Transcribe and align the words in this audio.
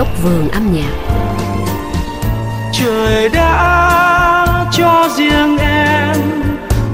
góc 0.00 0.22
vườn 0.22 0.48
âm 0.48 0.72
nhạc. 0.74 0.92
Trời 2.72 3.28
đã 3.28 4.68
cho 4.72 5.08
riêng 5.16 5.58
em 5.58 6.16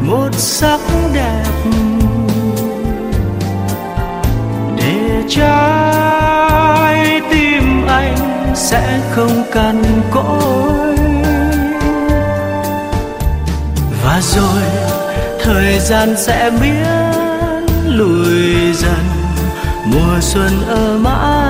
một 0.02 0.28
sắc 0.32 0.80
đẹp. 1.14 1.44
Để 4.76 5.22
trái 5.28 7.20
tim 7.30 7.86
anh 7.88 8.16
sẽ 8.54 9.00
không 9.14 9.42
cần 9.52 9.82
cỗi. 10.10 10.96
Và 14.04 14.20
rồi 14.22 14.62
thời 15.44 15.78
gian 15.78 16.14
sẽ 16.18 16.50
biến 16.62 16.86
lùi 17.86 18.72
dần. 18.74 19.04
Mùa 19.84 20.20
xuân 20.20 20.50
ở 20.68 20.98
mãi 20.98 21.45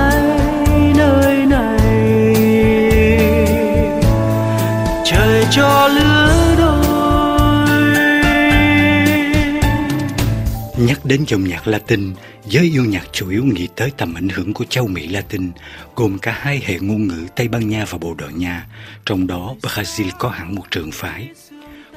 cho 5.51 5.89
lứa 5.89 6.55
đôi 6.59 6.87
Nhắc 10.79 11.05
đến 11.05 11.25
dòng 11.27 11.45
nhạc 11.45 11.69
Latin, 11.69 12.13
giới 12.45 12.65
yêu 12.65 12.85
nhạc 12.85 13.07
chủ 13.13 13.31
yếu 13.31 13.45
nghĩ 13.45 13.69
tới 13.77 13.91
tầm 13.97 14.15
ảnh 14.15 14.29
hưởng 14.29 14.55
của 14.55 14.65
châu 14.65 14.87
Mỹ 14.87 15.09
Latin, 15.09 15.51
gồm 15.95 16.19
cả 16.19 16.39
hai 16.41 16.63
hệ 16.65 16.79
ngôn 16.79 17.09
ngữ 17.09 17.27
Tây 17.37 17.49
Ban 17.49 17.69
Nha 17.69 17.85
và 17.91 17.99
Bồ 17.99 18.15
Đào 18.15 18.31
Nha, 18.31 18.67
trong 19.07 19.27
đó 19.27 19.55
Brazil 19.63 20.11
có 20.19 20.29
hẳn 20.29 20.55
một 20.55 20.65
trường 20.71 20.91
phái. 20.93 21.29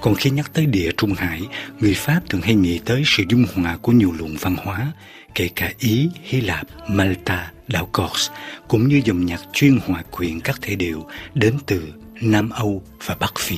Còn 0.02 0.16
khi 0.16 0.30
nhắc 0.30 0.53
tới 0.53 0.66
địa 0.66 0.91
Trung 0.97 1.13
Hải, 1.13 1.41
người 1.80 1.94
Pháp 1.94 2.22
thường 2.30 2.41
hay 2.41 2.55
nghĩ 2.55 2.80
tới 2.86 3.03
sự 3.05 3.23
dung 3.30 3.45
hòa 3.55 3.77
của 3.81 3.91
nhiều 3.91 4.13
luồng 4.20 4.36
văn 4.39 4.55
hóa, 4.63 4.91
kể 5.36 5.50
cả 5.55 5.72
Ý, 5.80 6.09
Hy 6.23 6.41
Lạp, 6.41 6.67
Malta, 6.89 7.52
đảo 7.67 7.89
Corse, 7.94 8.34
cũng 8.67 8.88
như 8.88 9.02
dòng 9.05 9.25
nhạc 9.25 9.41
chuyên 9.53 9.80
hòa 9.86 10.03
quyện 10.11 10.39
các 10.39 10.59
thể 10.61 10.75
điệu 10.75 11.08
đến 11.34 11.53
từ 11.66 11.81
Nam 12.22 12.50
Âu 12.50 12.84
và 13.06 13.16
Bắc 13.20 13.34
Phi. 13.39 13.58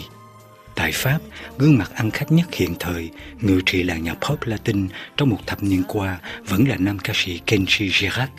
Tại 0.75 0.91
Pháp, 0.91 1.19
gương 1.57 1.77
mặt 1.77 1.91
ăn 1.95 2.11
khách 2.11 2.31
nhất 2.31 2.53
hiện 2.53 2.75
thời, 2.79 3.09
ngự 3.41 3.61
trị 3.65 3.83
làng 3.83 4.03
nhạc 4.03 4.13
pop 4.13 4.43
Latin 4.43 4.87
trong 5.17 5.29
một 5.29 5.39
thập 5.47 5.63
niên 5.63 5.83
qua 5.87 6.19
vẫn 6.47 6.67
là 6.67 6.75
nam 6.79 6.99
ca 6.99 7.13
sĩ 7.15 7.41
Kenji 7.47 7.89
Girac. 7.91 8.31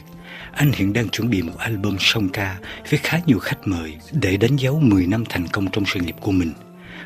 Anh 0.52 0.72
hiện 0.72 0.92
đang 0.92 1.08
chuẩn 1.08 1.30
bị 1.30 1.42
một 1.42 1.58
album 1.58 1.96
song 2.00 2.28
ca 2.28 2.58
với 2.90 3.00
khá 3.02 3.20
nhiều 3.26 3.38
khách 3.38 3.68
mời 3.68 3.96
để 4.12 4.36
đánh 4.36 4.56
dấu 4.56 4.80
10 4.80 5.06
năm 5.06 5.24
thành 5.28 5.48
công 5.48 5.70
trong 5.70 5.84
sự 5.86 6.00
nghiệp 6.00 6.16
của 6.20 6.32
mình. 6.32 6.52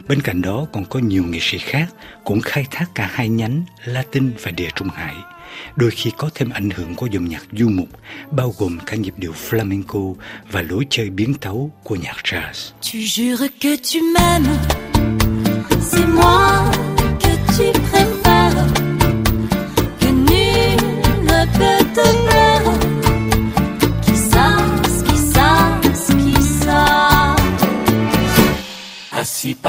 Bên 0.09 0.23
cạnh 0.23 0.43
đó 0.43 0.67
còn 0.73 0.85
có 0.85 1.01
nhiều 1.01 1.25
nghệ 1.25 1.39
sĩ 1.43 1.59
khác 1.59 1.87
cũng 2.25 2.41
khai 2.41 2.67
thác 2.71 2.87
cả 2.95 3.11
hai 3.13 3.29
nhánh 3.29 3.65
Latin 3.85 4.33
và 4.43 4.51
Địa 4.51 4.69
Trung 4.75 4.89
Hải. 4.89 5.15
Đôi 5.77 5.91
khi 5.91 6.13
có 6.19 6.31
thêm 6.35 6.51
ảnh 6.51 6.71
hưởng 6.71 6.95
của 6.95 7.07
dòng 7.07 7.29
nhạc 7.29 7.43
du 7.53 7.69
mục, 7.69 7.89
bao 8.31 8.55
gồm 8.59 8.79
cả 8.87 8.97
nhịp 8.97 9.15
điệu 9.17 9.33
flamenco 9.51 10.15
và 10.51 10.63
lối 10.63 10.87
chơi 10.91 11.11
biến 11.11 11.35
tấu 11.35 11.71
của 11.85 11.97
nhạc 11.97 12.17
jazz. 12.25 12.73
Tu 12.83 13.01
jures 13.01 13.49
que 13.61 13.77
tu 13.77 14.01
m'aimes, 14.13 14.59
c'est 15.81 16.15
moi 16.15 16.76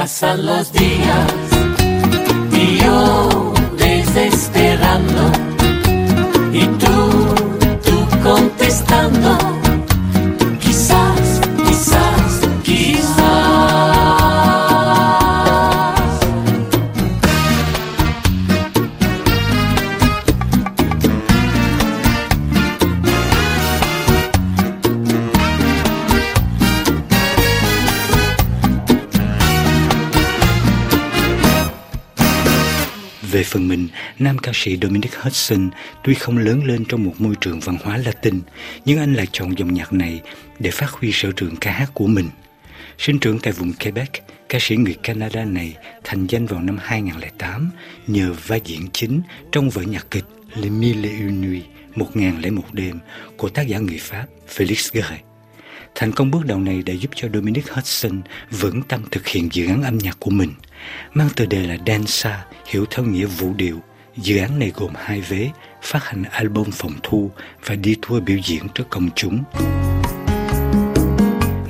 pasan 0.08 0.46
los 0.46 0.72
días. 0.72 1.32
Y 2.50 2.78
yo 2.78 3.37
Về 33.38 33.44
phần 33.44 33.68
mình, 33.68 33.88
nam 34.18 34.38
ca 34.38 34.52
sĩ 34.54 34.78
Dominic 34.82 35.14
Hudson 35.14 35.70
tuy 36.04 36.14
không 36.14 36.38
lớn 36.38 36.64
lên 36.64 36.84
trong 36.84 37.04
một 37.04 37.14
môi 37.18 37.34
trường 37.40 37.60
văn 37.60 37.76
hóa 37.82 37.96
Latin, 37.96 38.40
nhưng 38.84 38.98
anh 38.98 39.14
lại 39.14 39.26
chọn 39.32 39.58
dòng 39.58 39.74
nhạc 39.74 39.92
này 39.92 40.20
để 40.58 40.70
phát 40.70 40.90
huy 40.90 41.10
sở 41.12 41.32
trường 41.36 41.56
ca 41.56 41.72
hát 41.72 41.90
của 41.94 42.06
mình. 42.06 42.28
Sinh 42.98 43.18
trưởng 43.18 43.38
tại 43.38 43.52
vùng 43.52 43.72
Quebec, 43.72 44.08
ca 44.48 44.58
sĩ 44.60 44.76
người 44.76 44.94
Canada 45.02 45.44
này 45.44 45.76
thành 46.04 46.26
danh 46.26 46.46
vào 46.46 46.60
năm 46.60 46.78
2008 46.82 47.70
nhờ 48.06 48.34
vai 48.46 48.60
diễn 48.64 48.88
chính 48.92 49.20
trong 49.52 49.70
vở 49.70 49.82
nhạc 49.82 50.06
kịch 50.10 50.26
Les 50.54 50.72
Mille 50.72 51.08
et 51.08 51.20
Une 51.20 51.46
Nuits, 51.46 51.66
một 51.94 52.16
ngàn 52.16 52.40
lẻ 52.42 52.50
một 52.50 52.72
đêm 52.72 52.98
của 53.36 53.48
tác 53.48 53.62
giả 53.62 53.78
người 53.78 53.98
Pháp 53.98 54.26
Félix 54.56 54.90
Guéret. 54.92 55.27
Thành 55.98 56.12
công 56.12 56.30
bước 56.30 56.46
đầu 56.46 56.58
này 56.58 56.82
đã 56.82 56.94
giúp 56.94 57.10
cho 57.14 57.28
Dominic 57.34 57.72
Hudson 57.72 58.20
vững 58.50 58.82
tâm 58.82 59.02
thực 59.10 59.26
hiện 59.26 59.48
dự 59.52 59.66
án 59.66 59.82
âm 59.82 59.98
nhạc 59.98 60.16
của 60.20 60.30
mình. 60.30 60.52
Mang 61.14 61.28
tựa 61.36 61.46
đề 61.46 61.66
là 61.66 61.76
Dansa, 61.86 62.44
hiểu 62.66 62.84
theo 62.90 63.04
nghĩa 63.04 63.24
vũ 63.24 63.54
điệu. 63.54 63.80
Dự 64.16 64.38
án 64.38 64.58
này 64.58 64.72
gồm 64.74 64.92
hai 64.96 65.20
vế, 65.20 65.50
phát 65.82 66.04
hành 66.04 66.24
album 66.24 66.70
phòng 66.70 66.92
thu 67.02 67.30
và 67.64 67.74
đi 67.74 67.94
tour 68.02 68.22
biểu 68.22 68.36
diễn 68.44 68.62
trước 68.74 68.84
công 68.90 69.08
chúng. 69.16 69.44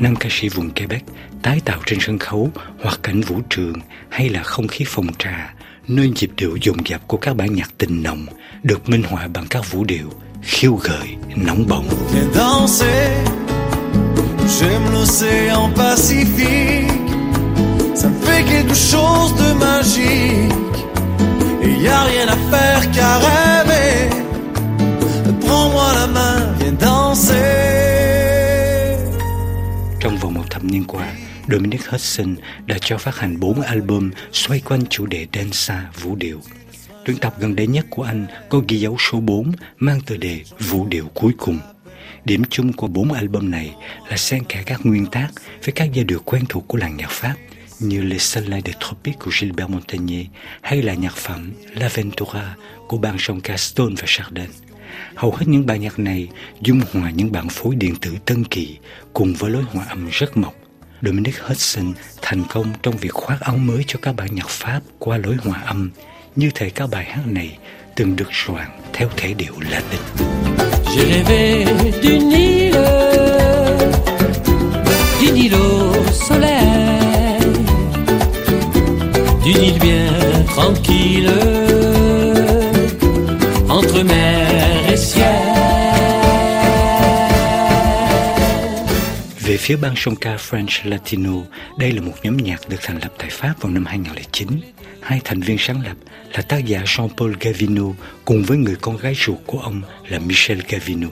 Nam 0.00 0.16
ca 0.21 0.28
sĩ 0.31 0.49
vùng 0.49 0.71
Quebec 0.71 1.03
tái 1.43 1.60
tạo 1.65 1.81
trên 1.87 1.99
sân 2.00 2.19
khấu 2.19 2.50
hoặc 2.83 3.00
cảnh 3.03 3.21
vũ 3.21 3.41
trường 3.49 3.75
hay 4.09 4.28
là 4.28 4.43
không 4.43 4.69
khí 4.69 4.84
phòng 4.89 5.06
trà, 5.19 5.55
nơi 5.89 6.12
nhịp 6.21 6.31
điệu 6.37 6.59
dồn 6.62 6.77
dập 6.87 7.00
của 7.06 7.16
các 7.16 7.37
bản 7.37 7.55
nhạc 7.55 7.71
tình 7.78 8.03
nồng 8.03 8.27
được 8.62 8.89
minh 8.89 9.03
họa 9.03 9.28
bằng 9.28 9.47
các 9.50 9.71
vũ 9.71 9.84
điệu 9.84 10.12
khiêu 10.43 10.75
gợi, 10.75 11.09
nóng 11.37 11.66
bỏng. 11.69 11.89
J'aime 14.48 14.91
l'océan 14.92 15.70
Pacifique. 15.75 16.91
Ça 17.94 18.09
me 18.09 18.19
fait 18.26 18.42
quelque 18.44 18.75
chose 18.75 19.32
de 19.42 19.53
magique. 19.66 20.78
Et 21.62 21.72
y 21.84 21.88
a 21.88 22.03
rien 22.04 22.28
à 22.28 22.36
faire 22.50 22.82
qu'à 22.94 23.19
rêver. 23.19 24.09
Prends-moi 25.41 25.88
la 25.94 26.06
main, 26.06 26.36
viens 26.59 26.76
danser. 26.81 27.38
Trong 30.00 30.16
vòng 30.16 30.34
một 30.34 30.50
thập 30.50 30.65
niên 30.65 30.84
qua, 30.84 31.06
Dominic 31.48 31.88
Hudson 31.91 32.36
đã 32.66 32.76
cho 32.80 32.98
phát 32.98 33.16
hành 33.19 33.41
4 33.41 33.60
album 33.60 34.10
xoay 34.32 34.60
quanh 34.60 34.86
chủ 34.86 35.06
đề 35.06 35.26
Dansa 35.34 35.91
vũ 36.00 36.15
điệu. 36.16 36.41
Tuyển 37.04 37.16
tập 37.19 37.34
gần 37.38 37.56
đây 37.56 37.66
nhất 37.66 37.86
của 37.91 38.03
anh 38.03 38.26
có 38.48 38.60
ghi 38.69 38.80
dấu 38.80 38.97
số 39.10 39.20
4 39.20 39.53
mang 39.78 40.00
tựa 40.00 40.16
đề 40.16 40.41
Vũ 40.59 40.86
điệu 40.86 41.10
cuối 41.15 41.32
cùng. 41.38 41.59
Điểm 42.25 42.43
chung 42.51 42.73
của 42.73 42.87
bốn 42.87 43.12
album 43.12 43.51
này 43.51 43.75
là 44.09 44.17
xen 44.17 44.45
kẽ 44.45 44.62
các 44.67 44.81
nguyên 44.87 45.06
tác 45.06 45.29
với 45.65 45.73
các 45.73 45.89
giai 45.93 46.05
điệu 46.05 46.19
quen 46.25 46.45
thuộc 46.49 46.65
của 46.69 46.79
làng 46.79 46.97
nhạc 46.97 47.11
Pháp 47.11 47.34
như 47.81 48.03
Les 48.03 48.23
Soleils 48.23 48.67
des 48.67 48.77
Tropiques 48.81 49.21
của 49.21 49.31
Gilbert 49.31 49.71
Montagnier 49.71 50.27
hay 50.61 50.83
là 50.83 50.95
nhạc 50.95 51.17
phẩm 51.17 51.53
La 51.75 51.89
Ventura 51.95 52.57
của 52.89 52.99
ban 52.99 53.17
song 53.19 53.41
ca 53.41 53.57
Stone 53.57 53.95
và 53.99 54.05
Chardin. 54.07 54.51
Hầu 55.15 55.33
hết 55.33 55.49
những 55.49 55.67
bài 55.67 55.78
nhạc 55.78 55.99
này 55.99 56.28
dung 56.61 56.81
hòa 56.93 57.11
những 57.11 57.33
bản 57.33 57.49
phối 57.49 57.75
điện 57.75 57.95
tử 57.97 58.17
tân 58.25 58.45
kỳ 58.45 58.77
cùng 59.12 59.34
với 59.34 59.51
lối 59.51 59.62
hòa 59.62 59.84
âm 59.89 60.09
rất 60.12 60.37
mộc. 60.37 60.55
Dominic 61.03 61.41
Hudson 61.43 61.93
thành 62.23 62.45
công 62.49 62.73
trong 62.83 62.97
việc 62.97 63.12
khoác 63.12 63.41
áo 63.41 63.57
mới 63.57 63.84
cho 63.87 63.99
các 64.03 64.17
bản 64.17 64.34
nhạc 64.34 64.49
Pháp 64.49 64.81
qua 64.99 65.17
lối 65.17 65.37
hòa 65.37 65.61
âm, 65.61 65.91
như 66.37 66.51
thể 66.55 66.71
các 66.71 66.91
bài 66.91 67.05
hát 67.05 67.27
này 67.27 67.59
từng 67.97 68.17
được 68.17 68.28
soạn 68.33 68.69
theo 68.93 69.09
thể 69.17 69.34
điệu 69.34 69.55
Latin. 69.61 70.58
J'ai 70.91 71.04
rêvé 71.04 71.65
d'une 72.03 72.32
île, 72.32 72.72
phía 89.68 89.76
ban 89.76 89.94
song 89.97 90.16
ca 90.16 90.36
French 90.36 90.91
Latino, 90.91 91.32
đây 91.78 91.92
là 91.92 92.00
một 92.00 92.12
nhóm 92.22 92.36
nhạc 92.36 92.68
được 92.68 92.76
thành 92.82 92.98
lập 92.98 93.12
tại 93.18 93.28
Pháp 93.30 93.54
vào 93.60 93.72
năm 93.72 93.84
2009. 93.86 94.48
Hai 95.00 95.20
thành 95.24 95.41
viên 95.41 95.59
sáng 95.59 95.82
lập 95.82 95.97
là 96.32 96.42
tác 96.42 96.65
giả 96.66 96.82
Jean-Paul 96.84 97.34
Gavino 97.41 97.84
cùng 98.24 98.42
với 98.42 98.59
người 98.59 98.76
con 98.80 98.97
gái 98.97 99.15
ruột 99.26 99.38
của 99.47 99.59
ông 99.59 99.82
là 100.09 100.18
Michel 100.18 100.60
Gavino. 100.68 101.09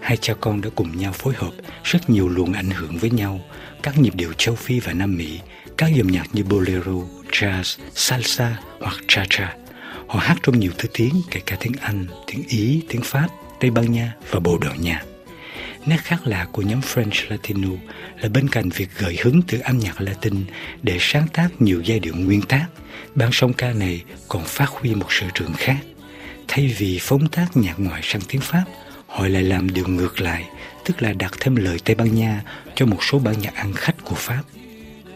Hai 0.00 0.16
cha 0.16 0.34
con 0.40 0.60
đã 0.60 0.70
cùng 0.74 0.98
nhau 0.98 1.12
phối 1.12 1.34
hợp 1.36 1.50
rất 1.84 2.10
nhiều 2.10 2.28
luồng 2.28 2.52
ảnh 2.52 2.70
hưởng 2.70 2.98
với 2.98 3.10
nhau, 3.10 3.40
các 3.82 3.98
nhịp 3.98 4.14
điệu 4.14 4.32
châu 4.32 4.54
Phi 4.54 4.80
và 4.80 4.92
Nam 4.92 5.16
Mỹ, 5.16 5.40
các 5.76 5.94
dòng 5.94 6.12
nhạc 6.12 6.26
như 6.32 6.44
bolero, 6.44 6.92
jazz, 7.30 7.78
salsa 7.94 8.56
hoặc 8.80 8.96
cha-cha. 9.08 9.56
Họ 10.06 10.20
hát 10.20 10.36
trong 10.42 10.60
nhiều 10.60 10.72
thứ 10.78 10.88
tiếng, 10.92 11.22
kể 11.30 11.40
cả 11.46 11.56
tiếng 11.60 11.74
Anh, 11.80 12.06
tiếng 12.26 12.42
Ý, 12.48 12.82
tiếng 12.88 13.02
Pháp, 13.04 13.28
Tây 13.60 13.70
Ban 13.70 13.92
Nha 13.92 14.12
và 14.30 14.40
Bồ 14.40 14.58
Đào 14.58 14.74
Nha. 14.74 15.02
Nét 15.86 15.96
khác 16.02 16.26
lạ 16.26 16.46
của 16.52 16.62
nhóm 16.62 16.80
French 16.80 17.30
Latino 17.30 17.68
là 18.20 18.28
bên 18.28 18.48
cạnh 18.48 18.68
việc 18.68 18.88
gợi 18.98 19.18
hứng 19.22 19.42
từ 19.48 19.58
âm 19.60 19.78
nhạc 19.78 20.00
Latin 20.00 20.44
để 20.82 20.96
sáng 21.00 21.26
tác 21.32 21.48
nhiều 21.58 21.82
giai 21.84 22.00
điệu 22.00 22.14
nguyên 22.16 22.42
tác, 22.42 22.66
ban 23.14 23.30
song 23.32 23.52
ca 23.52 23.72
này 23.72 24.02
còn 24.28 24.44
phát 24.44 24.68
huy 24.68 24.94
một 24.94 25.12
sự 25.12 25.26
trường 25.34 25.52
khác. 25.52 25.78
Thay 26.48 26.74
vì 26.78 26.98
phóng 27.00 27.28
tác 27.28 27.56
nhạc 27.56 27.74
ngoại 27.78 28.00
sang 28.04 28.22
tiếng 28.28 28.40
Pháp, 28.40 28.64
họ 29.06 29.26
lại 29.28 29.42
làm 29.42 29.70
điều 29.70 29.86
ngược 29.88 30.20
lại, 30.20 30.44
tức 30.84 31.02
là 31.02 31.12
đặt 31.12 31.32
thêm 31.40 31.56
lời 31.56 31.78
Tây 31.84 31.94
Ban 31.94 32.14
Nha 32.14 32.42
cho 32.74 32.86
một 32.86 33.04
số 33.04 33.18
bản 33.18 33.34
nhạc 33.38 33.54
ăn 33.54 33.72
khách 33.72 34.04
của 34.04 34.16
Pháp. 34.16 34.42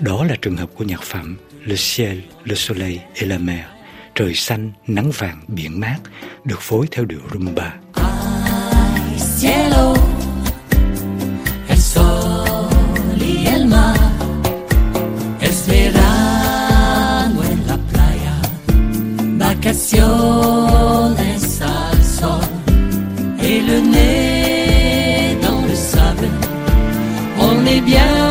Đó 0.00 0.24
là 0.24 0.36
trường 0.42 0.56
hợp 0.56 0.70
của 0.74 0.84
nhạc 0.84 1.02
phẩm 1.02 1.36
Le 1.64 1.76
ciel, 1.76 2.18
le 2.44 2.54
soleil 2.54 2.98
et 3.14 3.28
la 3.28 3.38
mer, 3.38 3.64
trời 4.14 4.34
xanh, 4.34 4.72
nắng 4.86 5.10
vàng, 5.10 5.40
biển 5.48 5.80
mát, 5.80 5.98
được 6.44 6.60
phối 6.60 6.86
theo 6.90 7.04
điệu 7.04 7.20
rumba. 7.32 7.74
Ay, 7.94 9.18
cielo, 9.40 10.13
vacaciones 19.64 21.62
al 21.62 22.04
sol, 22.04 22.44
et 23.42 23.60
le 23.62 23.80
nez 23.80 25.38
dans 25.40 25.62
le 25.66 25.74
sable, 25.74 26.28
on 27.40 27.66
est 27.66 27.80
bien 27.80 28.23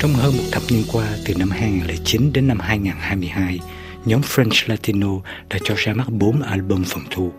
Trong 0.00 0.14
hơn 0.14 0.36
một 0.36 0.44
thập 0.52 0.62
niên 0.70 0.84
qua, 0.92 1.08
từ 1.24 1.34
năm 1.34 1.50
2009 1.50 2.32
đến 2.32 2.48
năm 2.48 2.60
2022, 2.60 3.58
nhóm 4.04 4.20
French 4.20 4.62
Latino 4.66 5.08
đã 5.50 5.58
cho 5.64 5.74
ra 5.76 5.94
mắt 5.94 6.08
4 6.08 6.42
album 6.42 6.84
phòng 6.84 7.02
thu. 7.10 7.32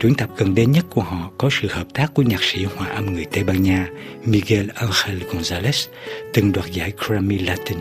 Tuyển 0.00 0.14
tập 0.14 0.30
gần 0.36 0.54
đây 0.54 0.66
nhất 0.66 0.84
của 0.90 1.00
họ 1.00 1.30
có 1.38 1.50
sự 1.52 1.68
hợp 1.70 1.86
tác 1.94 2.14
của 2.14 2.22
nhạc 2.22 2.42
sĩ 2.42 2.64
hòa 2.64 2.88
âm 2.88 3.12
người 3.12 3.24
Tây 3.24 3.44
Ban 3.44 3.62
Nha 3.62 3.88
Miguel 4.24 4.68
Ángel 4.74 5.22
González, 5.22 5.88
từng 6.32 6.52
đoạt 6.52 6.70
giải 6.70 6.92
Grammy 7.06 7.38
Latin. 7.38 7.78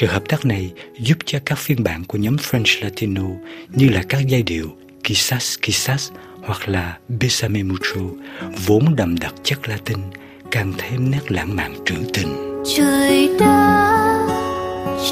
Sự 0.00 0.06
hợp 0.06 0.22
tác 0.28 0.46
này 0.46 0.70
giúp 1.00 1.18
cho 1.24 1.38
các 1.44 1.58
phiên 1.58 1.84
bản 1.84 2.04
của 2.04 2.18
nhóm 2.18 2.36
French 2.36 2.82
Latino 2.82 3.26
như 3.68 3.88
là 3.88 4.02
các 4.08 4.22
giai 4.26 4.42
điệu 4.42 4.76
Quizás 5.04 5.60
Quizás 5.60 6.10
hoặc 6.42 6.68
là 6.68 6.98
Besame 7.20 7.62
Mucho 7.62 8.00
vốn 8.66 8.96
đậm 8.96 9.18
đặc 9.18 9.34
chất 9.42 9.68
Latin 9.68 9.98
càng 10.50 10.72
thêm 10.78 11.10
nét 11.10 11.32
lãng 11.32 11.56
mạn 11.56 11.74
trữ 11.86 11.94
tình 12.14 12.47
trời 12.76 13.36
đã 13.40 14.26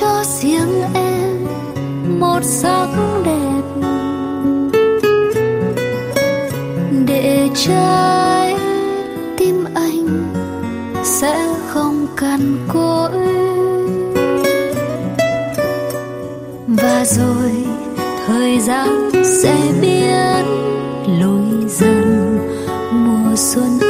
cho 0.00 0.24
riêng 0.24 0.82
em 0.94 1.46
một 2.20 2.40
sắc 2.42 2.88
đẹp. 3.24 3.62
Để 7.06 7.48
trái 7.54 8.56
tim 9.36 9.64
anh 9.74 10.34
sẽ 11.04 11.48
không 11.68 12.06
cằn 12.16 12.56
cỗi. 12.68 13.10
Và 16.66 17.04
rồi 17.04 17.52
thời 18.26 18.60
gian 18.60 19.10
sẽ 19.42 19.56
biến 19.80 20.44
lối 21.20 21.68
dần 21.68 22.38
mùa 22.92 23.36
xuân 23.36 23.85